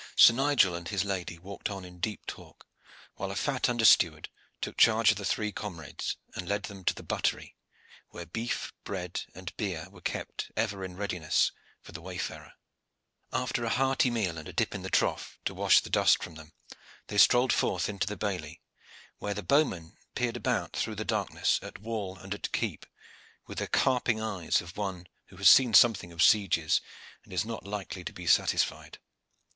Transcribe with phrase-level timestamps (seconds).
[0.15, 2.65] Sir Nigel and his lady walked on in deep talk,
[3.17, 6.95] while a fat under steward took charge of the three comrades, and led them to
[6.95, 7.55] the buttery,
[8.09, 11.51] where beef, bread, and beer were kept ever in readiness
[11.83, 12.53] for the wayfarer.
[13.31, 16.33] After a hearty meal and a dip in the trough to wash the dust from
[16.33, 16.51] them,
[17.05, 18.59] they strolled forth into the bailey,
[19.19, 22.87] where the bowman peered about through the darkness at wall and at keep,
[23.45, 26.81] with the carping eyes of one who has seen something of sieges,
[27.23, 28.97] and is not likely to be satisfied.